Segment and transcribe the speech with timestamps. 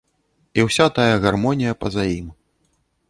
[0.59, 2.33] І ўся тая гармонія па-за ім.